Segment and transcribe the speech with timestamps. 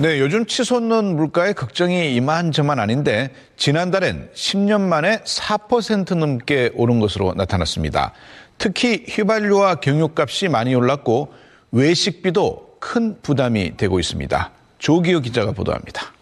[0.00, 8.12] 네, 요즘 치솟는 물가에 걱정이 이만저만 아닌데 지난달엔 10년 만에 4% 넘게 오른 것으로 나타났습니다.
[8.58, 11.32] 특히 휘발유와 경유값이 많이 올랐고
[11.72, 14.52] 외식비도 큰 부담이 되고 있습니다.
[14.78, 16.12] 조기호 기자가 보도합니다.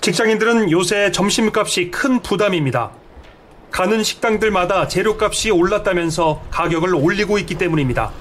[0.00, 2.92] 직장인들은 요새 점심값이 큰 부담입니다.
[3.72, 8.12] 가는 식당들마다 재료값이 올랐다면서 가격을 올리고 있기 때문입니다.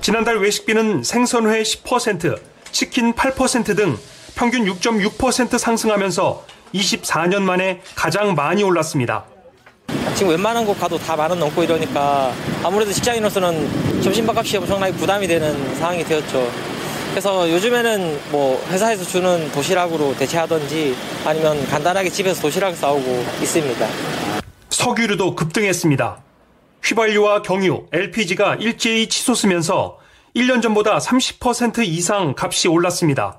[0.00, 3.98] 지난달 외식비는 생선회 10%, 치킨 8%등
[4.34, 6.44] 평균 6.6% 상승하면서
[6.74, 9.24] 24년 만에 가장 많이 올랐습니다.
[10.14, 15.74] 지금 웬만한 곳 가도 다 만 원 넘고 이러니까 아무래도 직장인으로서는 점심밥값이 엄청나게 부담이 되는
[15.76, 16.50] 상황이 되었죠.
[17.10, 20.94] 그래서 요즘에는 뭐 회사에서 주는 도시락으로 대체하든지
[21.24, 23.88] 아니면 간단하게 집에서 도시락 싸오고 있습니다.
[24.70, 26.18] 석유류도 급등했습니다.
[26.84, 29.98] 휘발유와 경유, LPG가 일제히 치솟으면서
[30.36, 33.38] 1년 전보다 30% 이상 값이 올랐습니다.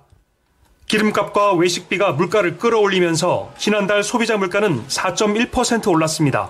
[0.88, 6.50] 기름값과 외식비가 물가를 끌어올리면서 지난달 소비자 물가는 4.1% 올랐습니다.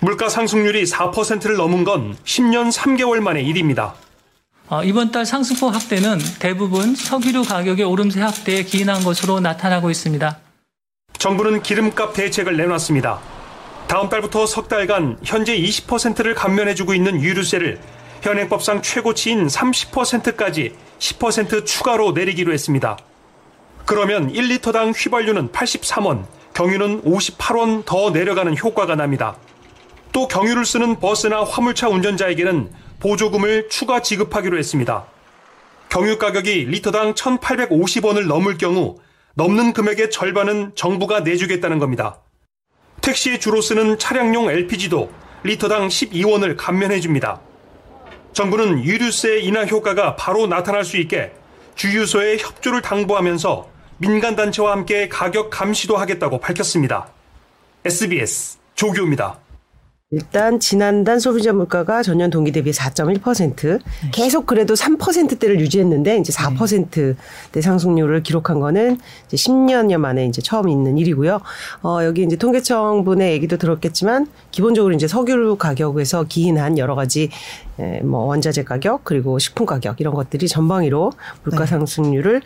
[0.00, 3.94] 물가 상승률이 4%를 넘은 건 10년 3개월 만의 일입니다.
[4.68, 10.38] 어, 이번 달 상승폭 확대는 대부분 석유류 가격의 오름세 확대에 기인한 것으로 나타나고 있습니다.
[11.16, 13.20] 정부는 기름값 대책을 내놨습니다.
[13.86, 17.80] 다음 달부터 석 달간 현재 20%를 감면해주고 있는 유류세를
[18.22, 22.96] 현행법상 최고치인 30%까지 10% 추가로 내리기로 했습니다.
[23.84, 29.36] 그러면 1리터당 휘발유는 83원, 경유는 58원 더 내려가는 효과가 납니다.
[30.12, 35.04] 또 경유를 쓰는 버스나 화물차 운전자에게는 보조금을 추가 지급하기로 했습니다.
[35.88, 38.98] 경유 가격이 리터당 1,850원을 넘을 경우
[39.34, 42.20] 넘는 금액의 절반은 정부가 내주겠다는 겁니다.
[43.00, 45.10] 택시에 주로 쓰는 차량용 LPG도
[45.42, 47.40] 리터당 12원을 감면해 줍니다.
[48.32, 51.32] 정부는 유류세 인하 효과가 바로 나타날 수 있게
[51.74, 57.08] 주유소의 협조를 당부하면서 민간단체와 함께 가격 감시도 하겠다고 밝혔습니다.
[57.84, 59.41] SBS 조교입니다.
[60.12, 63.80] 일단 지난달 소비자 물가가 전년 동기 대비 4.1%
[64.12, 70.98] 계속 그래도 3%대를 유지했는데 이제 4%대 상승률을 기록한 거는 이제 10년여 만에 이제 처음 있는
[70.98, 71.40] 일이고요.
[71.82, 77.30] 어 여기 이제 통계청 분의 얘기도 들었겠지만 기본적으로 이제 석유 가격에서 기인한 여러 가지
[78.02, 81.12] 뭐 원자재 가격 그리고 식품 가격 이런 것들이 전방위로
[81.42, 81.70] 물가 네.
[81.70, 82.42] 상승률을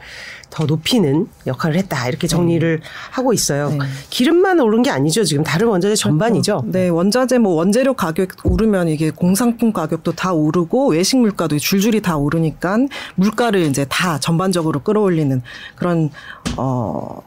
[0.50, 2.86] 더 높이는 역할을 했다 이렇게 정리를 네.
[3.10, 3.70] 하고 있어요.
[3.70, 3.78] 네.
[4.08, 5.24] 기름만 오른 게 아니죠.
[5.24, 6.02] 지금 다른 원자재 그렇죠.
[6.02, 6.64] 전반이죠.
[6.66, 12.16] 네, 원자재 뭐 원재료 가격 오르면 이게 공산품 가격도 다 오르고 외식 물가도 줄줄이 다
[12.16, 12.78] 오르니까
[13.14, 15.40] 물가를 이제 다 전반적으로 끌어올리는
[15.74, 16.10] 그런
[16.58, 17.22] 어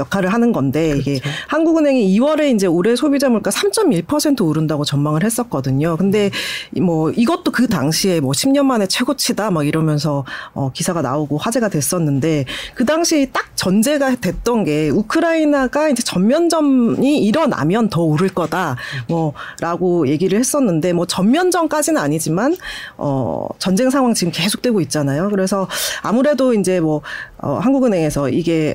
[0.00, 1.10] 역할을 하는 건데 그렇죠.
[1.10, 5.96] 이게 한국은행이 2월에 이제 올해 소비자 물가 3.1% 오른다고 전망을 했었거든요.
[5.96, 6.30] 근데
[6.80, 12.44] 뭐 이것도 그 당시에 뭐 10년 만에 최고치다 막 이러면서 어 기사가 나오고 화제가 됐었는데
[12.74, 18.76] 그 당시 딱 전제가 됐던 게 우크라이나가 이제 전면전이 일어나면 더 오를 거다
[19.08, 22.56] 뭐라고 얘기를 했었는데 뭐 전면전까지는 아니지만
[22.96, 25.28] 어 전쟁 상황 지금 계속되고 있잖아요.
[25.30, 25.68] 그래서
[26.02, 27.02] 아무래도 이제 뭐
[27.38, 28.74] 어, 한국은행에서 이게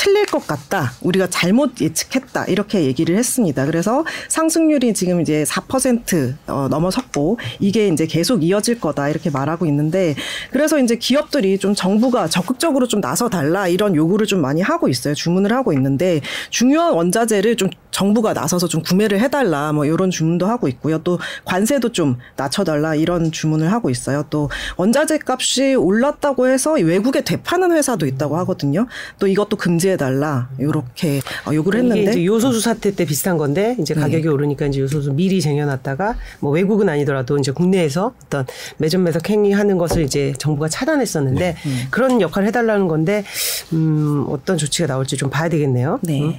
[0.00, 0.92] 틀릴 것 같다.
[1.02, 2.46] 우리가 잘못 예측했다.
[2.46, 3.66] 이렇게 얘기를 했습니다.
[3.66, 9.10] 그래서 상승률이 지금 이제 4% 어, 넘어섰고 이게 이제 계속 이어질 거다.
[9.10, 10.14] 이렇게 말하고 있는데
[10.52, 15.12] 그래서 이제 기업들이 좀 정부가 적극적으로 좀 나서 달라 이런 요구를 좀 많이 하고 있어요.
[15.12, 20.66] 주문을 하고 있는데 중요한 원자재를 좀 정부가 나서서 좀 구매를 해달라 뭐 이런 주문도 하고
[20.68, 20.98] 있고요.
[21.02, 24.24] 또 관세도 좀 낮춰달라 이런 주문을 하고 있어요.
[24.30, 28.86] 또 원자재 값이 올랐다고 해서 외국에 되파는 회사도 있다고 하거든요.
[29.18, 34.00] 또 이것도 금지 해달라 이렇게 어, 요구를 했는데 요소수 사태 때 비슷한 건데 이제 네.
[34.00, 34.28] 가격이 네.
[34.28, 38.46] 오르니까 이제 요소수 미리 쟁여놨다가 뭐 외국은 아니더라도 이제 국내에서 어떤
[38.78, 41.56] 매점 매석 행위하는 것을 이제 정부가 차단했었는데 네.
[41.66, 41.82] 음.
[41.90, 43.24] 그런 역할을 해달라는 건데
[43.72, 45.98] 음 어떤 조치가 나올지 좀 봐야 되겠네요.
[46.02, 46.22] 네.
[46.22, 46.34] 음.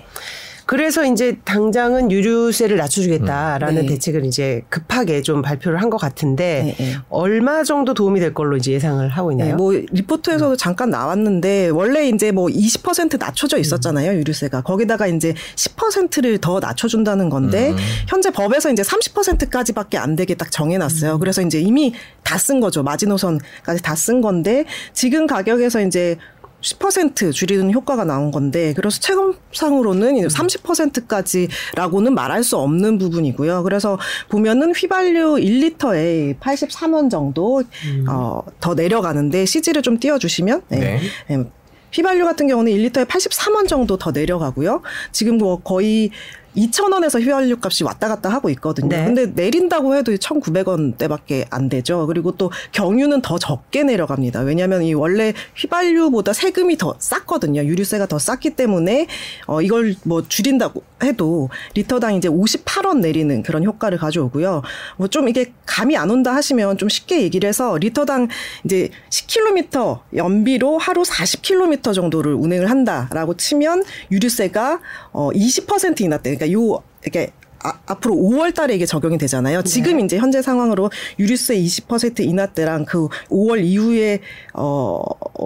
[0.72, 3.82] 그래서 이제 당장은 유류세를 낮춰주겠다라는 음.
[3.82, 3.88] 네.
[3.94, 6.96] 대책을 이제 급하게 좀 발표를 한 것 같은데 네, 네.
[7.10, 9.50] 얼마 정도 도움이 될 걸로 이제 예상을 하고 있나요?
[9.50, 10.56] 네, 뭐 리포트에서도 음.
[10.58, 14.16] 잠깐 나왔는데 원래 이제 뭐 20% 낮춰져 있었잖아요 음.
[14.20, 17.78] 유류세가 거기다가 이제 10%를 더 낮춰준다는 건데 음.
[18.08, 21.16] 현재 법에서 이제 30%까지밖에 안 되게 딱 정해놨어요.
[21.16, 21.20] 음.
[21.20, 21.94] 그래서 이제 이미
[22.24, 24.64] 다 쓴 거죠 마지노선까지 다 쓴 건데
[24.94, 26.16] 지금 가격에서 이제
[26.62, 33.64] 10% 줄이는 효과가 나온 건데 그래서 체감상으로는 30%까지라고는 말할 수 없는 부분이고요.
[33.64, 33.98] 그래서
[34.30, 38.06] 보면은 휘발유 1리터에 83원 정도 음.
[38.08, 40.80] 어, 더 내려가는데 CG를 좀 띄워주시면 네.
[40.80, 41.38] 네.
[41.38, 41.44] 네.
[41.92, 44.82] 휘발유 같은 경우는 1리터에 83원 정도 더 내려가고요.
[45.12, 46.12] 지금 뭐 거의
[46.56, 48.90] 2,000원에서 휘발유 값이 왔다 갔다 하고 있거든요.
[48.90, 49.06] 네.
[49.06, 52.08] 근데 내린다고 해도 1,900원대밖에 안 되죠.
[52.08, 54.42] 그리고 또 경유는 더 적게 내려갑니다.
[54.42, 57.64] 왜냐하면 이 원래 휘발유보다 세금이 더 쌌거든요.
[57.64, 59.08] 유류세가 더 쌌기 때문에
[59.48, 64.64] 어 이걸 뭐 줄인다고 해도 리터당 이제 58원 내리는 그런 효과를 가져오고요.
[64.98, 68.30] 뭐 좀 이게 감이 안 온다 하시면 좀 쉽게 얘기를 해서 리터당
[68.64, 74.80] 이제 10km 연비로 하루 40km 정도를 운행을 한다라고 치면 유류세가
[75.12, 76.38] 어 20% 인하대.
[76.42, 77.32] 그러니까 요 이렇게
[77.64, 79.62] 아, 앞으로 5월 달에 이게 적용이 되잖아요.
[79.62, 80.90] 지금 이제 현재 상황으로
[81.20, 84.20] 유류세 20% 인하대랑 그 5월 이후에
[84.56, 85.00] 어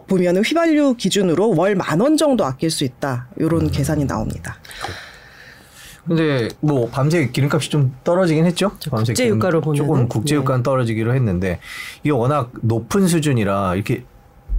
[0.07, 3.27] 보면은 휘발유 기준으로 월 만 원 정도 아낄 수 있다.
[3.41, 4.55] 요런 계산이 나옵니다.
[6.07, 8.71] 근데 뭐 밤새 기름값이 좀 떨어지긴 했죠.
[8.91, 9.85] 밤새 국제 기름- 유가로 보면은?
[9.85, 11.59] 조금 국제 유가는 떨어지기로 했는데
[12.03, 14.05] 이게 워낙 높은 수준이라 이렇게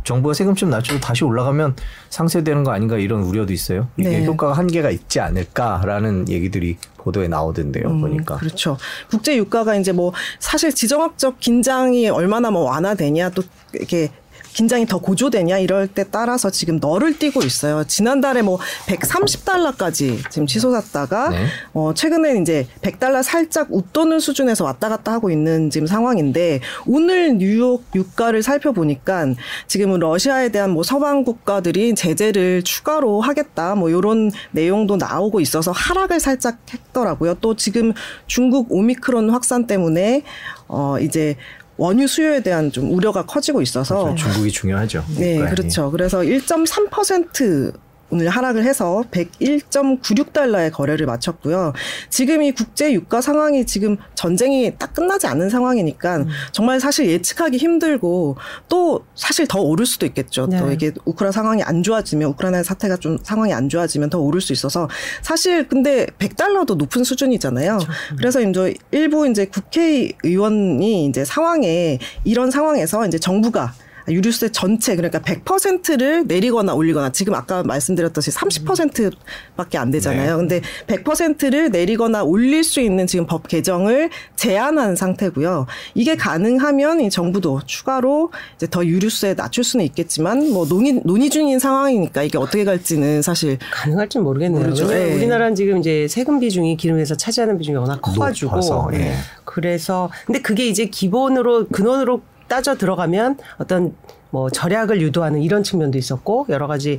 [0.06, 1.74] 정부가 세금 좀 낮추고 다시 올라가면
[2.10, 3.88] 상쇄되는 거 아닌가 이런 우려도 있어요.
[3.96, 4.24] 이게 네.
[4.24, 7.88] 효과가 한계가 있지 않을까라는 얘기들이 보도에 나오던데요.
[7.88, 8.36] 음, 보니까.
[8.36, 8.78] 그렇죠.
[9.10, 13.42] 국제 유가가 이제 뭐 사실 지정학적 긴장이 얼마나 뭐 완화되냐 또
[13.72, 14.10] 이렇게
[14.56, 17.84] 긴장이 더 고조되냐 이럴 때 따라서 지금 너를 띄고 있어요.
[17.84, 21.46] 지난달에 뭐 130달러까지 지금 치솟았다가 네.
[21.74, 27.84] 어 최근에 이제 100달러 살짝 웃도는 수준에서 왔다 갔다 하고 있는 지금 상황인데 오늘 뉴욕
[27.94, 29.26] 유가를 살펴보니까
[29.66, 36.18] 지금은 러시아에 대한 뭐 서방 국가들이 제재를 추가로 하겠다 뭐 요런 내용도 나오고 있어서 하락을
[36.18, 37.34] 살짝 했더라고요.
[37.42, 37.92] 또 지금
[38.26, 40.22] 중국 오미크론 확산 때문에
[40.66, 41.36] 어 이제
[41.76, 44.24] 원유 수요에 대한 좀 우려가 커지고 있어서 그렇죠.
[44.24, 45.04] 중국이 중요하죠.
[45.18, 45.54] 네, 물가에.
[45.54, 45.90] 그렇죠.
[45.90, 47.72] 그래서 1.3%
[48.10, 51.72] 오늘 하락을 해서 101.96달러의 거래를 마쳤고요.
[52.08, 56.28] 지금 이 국제 유가 상황이 지금 전쟁이 딱 끝나지 않은 상황이니까 음.
[56.52, 58.36] 정말 사실 예측하기 힘들고
[58.68, 60.48] 또 사실 더 오를 수도 있겠죠.
[60.48, 60.74] 또 네.
[60.74, 64.88] 이게 우크라 상황이 안 좋아지면 우크라이나 사태가 좀 상황이 안 좋아지면 더 오를 수 있어서
[65.22, 67.78] 사실 근데 100달러도 높은 수준이잖아요.
[68.16, 73.74] 그래서 이제 일부 이제 국회의원이 이제 상황에 이런 상황에서 이제 정부가
[74.08, 80.36] 유류세 전체 그러니까 100%를 내리거나 올리거나 지금 아까 말씀드렸듯이 30%밖에 안 되잖아요.
[80.36, 85.66] 근데 100%를 내리거나 올릴 수 있는 지금 법 개정을 제한한 상태고요.
[85.94, 91.58] 이게 가능하면 이 정부도 추가로 이제 더 유류세 낮출 수는 있겠지만 뭐 논의 논의 중인
[91.58, 94.62] 상황이니까 이게 어떻게 갈지는 사실 가능할지 모르겠네요.
[94.62, 94.92] 모르죠.
[94.92, 95.14] 예.
[95.14, 99.14] 우리나라는 지금 이제 세금 비중이 기름에서 차지하는 비중이 워낙 커가지고 높아서, 예.
[99.44, 103.94] 그래서 근데 그게 이제 기본으로 근원으로 따져 들어가면 어떤
[104.30, 106.98] 뭐 절약을 유도하는 이런 측면도 있었고 여러 가지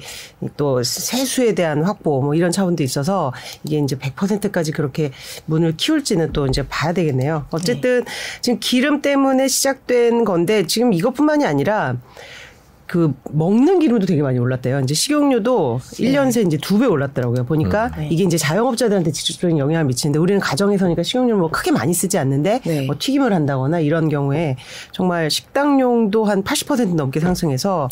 [0.56, 3.34] 또 세수에 대한 확보 뭐 이런 차원도 있어서
[3.64, 5.12] 이게 이제 100%까지 그렇게
[5.46, 7.46] 문을 키울지는 또 이제 봐야 되겠네요.
[7.52, 8.06] 어쨌든
[8.42, 11.98] 지금 기름 때문에 시작된 건데 지금 이것뿐만이 아니라
[12.88, 14.80] 그 먹는 기름도 되게 많이 올랐대요.
[14.80, 17.44] 이제 식용유도 일 1년 새 이제 두 배 올랐더라고요.
[17.46, 22.62] 보니까 이게 이제 자영업자들한테 직접적인 영향을 미치는데 우리는 가정에서니까 식용유를 뭐 크게 많이 쓰지 않는데
[22.64, 22.86] 네.
[22.86, 24.56] 뭐 튀김을 한다거나 이런 경우에
[24.92, 27.90] 정말 식당용도 한 80% 넘게 상승해서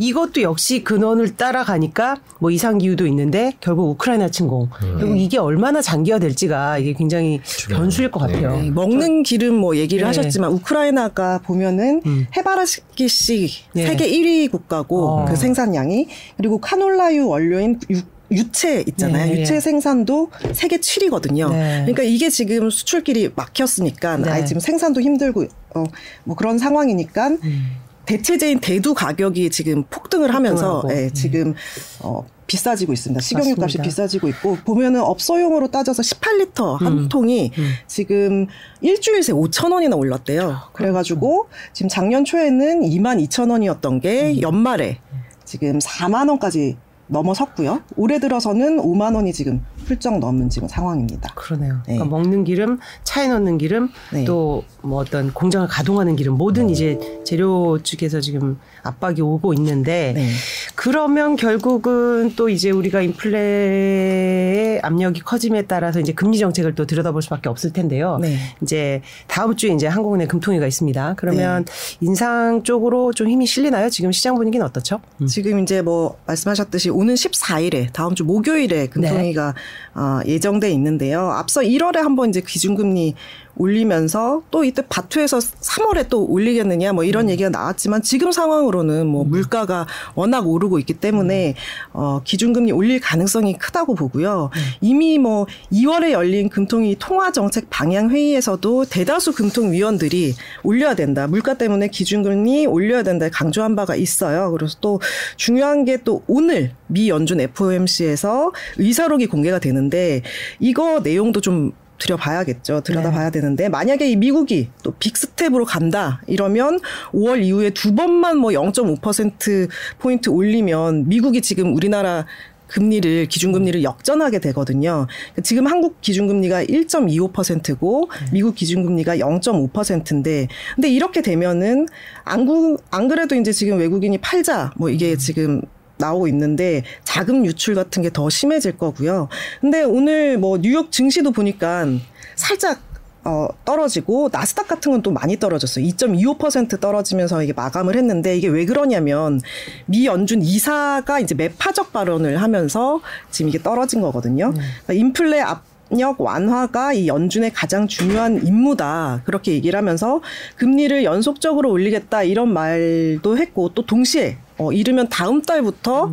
[0.00, 6.78] 이것도 역시 근원을 따라가니까 뭐 이상 기후도 있는데 결국 우크라이나 침공 결국 이게 얼마나 장기화될지가
[6.78, 8.56] 이게 굉장히 변수일 것 같아요.
[8.56, 10.06] 네, 먹는 기름 뭐 얘기를 네.
[10.06, 12.00] 하셨지만 우크라이나가 보면은
[12.34, 13.86] 해바라기 씨 네.
[13.86, 15.24] 세계 1위 국가고 어.
[15.26, 16.08] 그 생산량이
[16.38, 18.00] 그리고 카놀라유 원료인 유,
[18.30, 19.26] 유채 있잖아요.
[19.26, 19.60] 네, 유채 네.
[19.60, 21.50] 생산도 세계 7위거든요.
[21.50, 21.80] 네.
[21.80, 24.30] 그러니까 이게 지금 수출길이 막혔으니까 네.
[24.30, 25.84] 아예 지금 생산도 힘들고 어,
[26.24, 27.89] 뭐 그런 상황이니까 음.
[28.10, 30.82] 대체제인 대두 가격이 지금 폭등을 하면서.
[30.90, 31.54] 예, 지금
[32.00, 33.20] 어, 비싸지고 있습니다.
[33.20, 33.78] 식용유 값이.
[33.78, 37.08] 비싸지고 있고 보면은 업소용으로 따져서 18리터 한 음.
[37.08, 37.52] 통이
[37.86, 38.48] 지금
[38.80, 40.58] 일주일 새 5천 원이나 올랐대요.
[40.72, 44.40] 그래가지고 지금 작년 초에는 2만 2천 원이었던 게 음.
[44.40, 44.98] 연말에
[45.44, 46.76] 지금 4만 원까지
[47.10, 47.82] 넘어섰고요.
[47.96, 51.32] 올해 들어서는 5만 원이 지금 훌쩍 넘은 지금 상황입니다.
[51.34, 51.82] 그러네요.
[51.86, 51.94] 네.
[51.94, 54.24] 그러니까 먹는 기름, 차에 넣는 기름, 네.
[54.24, 60.28] 또뭐 어떤 공장을 가동하는 기름 모든 이제 재료 측에서 지금 압박이 오고 있는데 네.
[60.76, 67.48] 그러면 결국은 또 이제 우리가 인플레의 압력이 커짐에 따라서 이제 금리 정책을 또 들여다볼 수밖에
[67.48, 68.18] 없을 텐데요.
[68.20, 68.36] 네.
[68.62, 71.14] 이제 다음 주에 이제 한국은행 금통위가 있습니다.
[71.16, 71.64] 그러면
[72.00, 73.90] 인상 쪽으로 좀 힘이 실리나요?
[73.90, 75.00] 지금 시장 분위기는 어떻죠?
[75.20, 75.26] 음.
[75.26, 79.54] 지금 이제 뭐 말씀하셨듯이 오는 14일에 다음 주 목요일에 금통위가
[79.94, 81.30] 어, 예정돼 있는데요.
[81.30, 83.14] 앞서 1월에 한번 이제 기준금리
[83.56, 89.86] 올리면서 또 이때 바투에서 3월에 또 올리겠느냐 뭐 이런 얘기가 나왔지만 지금 상황으로는 뭐 물가가
[90.14, 91.54] 워낙 오르고 있기 때문에
[91.92, 94.50] 어 기준금리 올릴 가능성이 크다고 보고요.
[94.80, 101.26] 이미 뭐 2월에 열린 금통위 통화 정책 방향 회의에서도 대다수 금통 위원들이 올려야 된다.
[101.26, 104.50] 물가 때문에 기준금리 올려야 된다 강조한 바가 있어요.
[104.50, 105.00] 그래서 또
[105.36, 110.22] 중요한 게 또 오늘 미 연준 FOMC에서 의사록이 공개가 되는데
[110.58, 112.80] 이거 내용도 좀 들여봐야겠죠.
[112.80, 116.80] 들여다봐야 되는데 만약에 이 미국이 또 빅스텝으로 간다 이러면
[117.12, 122.26] 5월 이후에 두 번만 뭐 0.5% 포인트 올리면 미국이 지금 우리나라
[122.70, 125.06] 금리를 기준금리를 역전하게 되거든요.
[125.42, 131.86] 지금 한국 기준금리가 1.25%고 미국 기준금리가 0.5%인데 근데 이렇게 되면은
[132.24, 135.62] 안, 구, 안 그래도 이제 지금 외국인이 팔자 뭐 이게 지금
[136.00, 139.28] 나오고 있는데 자금 유출 같은 게 더 심해질 거고요.
[139.60, 141.86] 근데 오늘 뭐 뉴욕 증시도 보니까
[142.34, 142.80] 살짝
[143.22, 145.84] 어, 떨어지고 나스닥 같은 건 또 많이 떨어졌어요.
[145.86, 149.40] 2.25% 떨어지면서 이게 마감을 했는데 이게 왜 그러냐면
[149.86, 154.52] 미 연준 이사가 이제 매파적 발언을 하면서 지금 이게 떨어진 거거든요.
[154.52, 159.22] 그러니까 인플레 앞 압력 완화가 이 연준의 가장 중요한 임무다.
[159.24, 160.20] 그렇게 얘기를 하면서
[160.56, 166.10] 금리를 연속적으로 올리겠다 이런 말도 했고 또 동시에 어 이르면 다음 달부터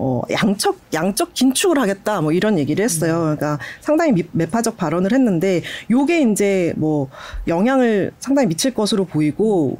[0.00, 3.18] 어, 양적, 양적 긴축을 하겠다, 뭐 이런 얘기를 했어요.
[3.20, 7.08] 그러니까 상당히 미, 매파적 발언을 했는데, 요게 이제 뭐
[7.48, 9.76] 영향을 상당히 미칠 것으로 보이고,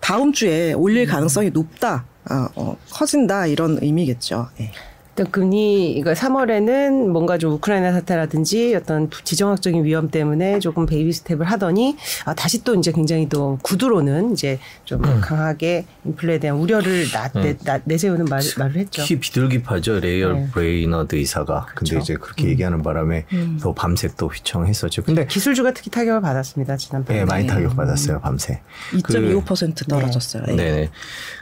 [0.00, 4.48] 다음 주에 올릴 가능성이 높다, 아, 어, 커진다, 이런 의미겠죠.
[4.60, 4.70] 예.
[5.20, 11.44] 일단 금리 이거 3월에는 뭔가 좀 우크라이나 사태라든지 어떤 지정학적인 위험 때문에 조금 베이비 스텝을
[11.44, 17.28] 하더니 아, 다시 또 이제 굉장히 또 구두로는 이제 좀 강하게 인플레에 대한 우려를 나,
[17.28, 19.02] 내, 나, 내세우는 말, 말을 했죠.
[19.02, 20.48] 키 비둘기파죠 레이얼 네.
[20.52, 21.66] 브레이너드 이사가.
[21.74, 21.98] 근데 그쵸.
[21.98, 23.26] 이제 그렇게 얘기하는 바람에
[23.62, 25.02] 또 밤새 또 휘청했었죠.
[25.02, 27.20] 근데 기술주가 특히 타격을 받았습니다 지난번에.
[27.20, 28.62] 예, 많이 타격 받았어요 밤새.
[28.92, 30.44] 2.25% 떨어졌어요.
[30.44, 30.56] 그, 예.
[30.56, 30.90] 네네.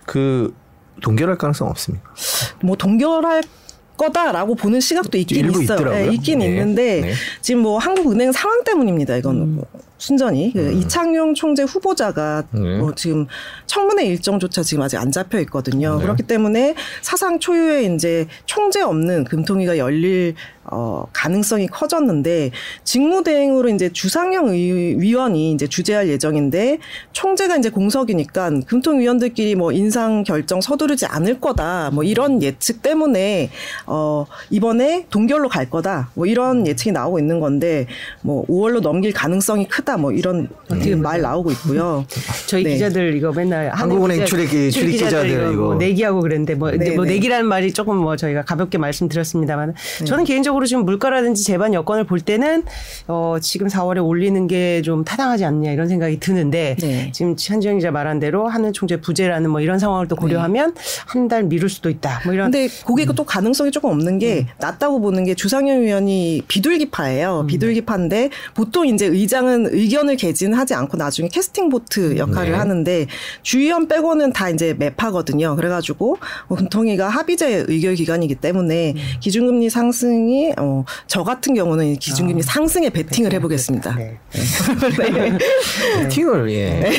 [0.05, 0.55] 그
[1.01, 2.11] 동결할 가능성 없습니까?
[2.63, 3.43] 뭐 동결할
[3.99, 5.93] 거다라고 보는 시각도 있긴 있어요.
[5.95, 6.47] 예, 있긴 네.
[6.47, 7.13] 있는데 네.
[7.43, 9.17] 지금 뭐 한국은행 상황 때문입니다.
[9.17, 9.67] 이건 뭐
[9.99, 12.63] 순전히 그 이창용 총재 후보자가 음.
[12.63, 12.79] 네.
[12.79, 13.27] 뭐 지금
[13.67, 15.97] 청문회 일정조차 지금 아직 안 잡혀 있거든요.
[15.97, 16.03] 네.
[16.03, 20.35] 그렇기 때문에 사상 초유의 이제 총재 없는 금통위가 열릴
[20.71, 22.51] 어, 가능성이 커졌는데
[22.85, 26.79] 직무대행으로 이제 주상영 의, 위원이 이제 주재할 예정인데
[27.13, 33.51] 총재가 이제 공석이니까 금통위원들끼리 뭐 인상 결정 서두르지 않을 거다 뭐 이런 예측 때문에
[33.87, 37.87] 어, 이번에 동결로 갈 거다 뭐 이런 예측이 나오고 있는 건데
[38.21, 42.05] 뭐 5월로 넘길 가능성이 크다 뭐 이런 음, 말 나오고 있고요.
[42.47, 42.73] 저희 네.
[42.75, 45.63] 기자들 이거 맨날 한국은행 출입기- 출입 기자들 이거.
[45.63, 47.15] 뭐 내기하고 그랬는데 뭐, 네, 뭐 네.
[47.15, 52.65] 내기라는 말이 조금 뭐 저희가 가볍게 말씀드렸습니다만 저는 개인적으로 지금 물가라든지 재반 여건을 볼 때는
[53.07, 57.11] 어 지금 4월에 올리는 게 좀 타당하지 않냐 이런 생각이 드는데 네.
[57.13, 60.75] 지금 한지영 기자 말한 대로 하는 총재 부재라는 뭐 이런 상황을 또 고려하면
[61.07, 65.25] 한달 미룰 수도 있다 뭐 이런 근데 그게 또 가능성이 조금 없는 게 낮다고 보는
[65.25, 67.47] 게 주상현 위원이 비둘기파예요.
[67.49, 72.59] 비둘기파인데 보통 이제 의장은 의견을 개진하지 않고 나중에 캐스팅 보트 역할을 네.
[72.59, 73.07] 하는데
[73.43, 75.57] 주의원 빼고는 다 이제 매파거든요.
[75.57, 76.19] 그래가지고
[76.49, 83.33] 뭐 금통위가 합의제 의결 기관이기 때문에 기준금리 상승이 어, 저 같은 경우는 기준금리 상승에 베팅을
[83.33, 83.95] 해보겠습니다.
[83.97, 84.19] 네.
[86.11, 86.91] 팅을 예.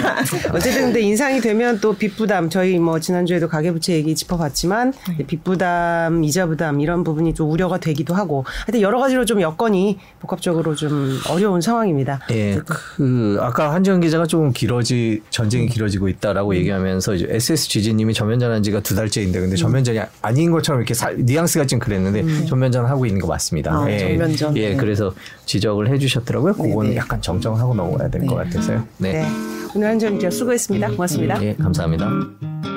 [0.52, 4.92] 어쨌든 근데 인상이 되면 또 빚 부담 저희 뭐 지난주에도 가계부채 얘기 짚어봤지만
[5.26, 9.98] 빚 부담 이자 부담 이런 부분이 좀 우려가 되기도 하고 하여튼 여러 가지로 좀 여건이
[10.20, 12.20] 복합적으로 좀 어려운 상황입니다.
[12.30, 15.68] 예, 그 아까 한지원 기자가 조금 길어지 전쟁이 음.
[15.68, 19.42] 길어지고 있다라고 얘기하면서 이제 SSGG님이 전면전한 지가 두 달째인데 음.
[19.44, 23.72] 근데 전면전이 아닌 것처럼 이렇게 살, 뉘앙스가 좀 그랬는데 전면전 하고 있는 거 맞습니다.
[23.72, 24.56] 아, 예, 전면전.
[24.56, 24.76] 예, 네.
[24.76, 25.14] 그래서
[25.46, 26.54] 지적을 해주셨더라고요.
[26.54, 26.96] 그거는 네.
[26.96, 28.84] 약간 정정하고 넘어가야 될 것 같아서요.
[28.98, 29.26] 네, 네.
[29.74, 30.88] 오늘 한정 기자 수고했습니다.
[30.90, 31.42] 고맙습니다.
[31.42, 32.67] 예, 감사합니다.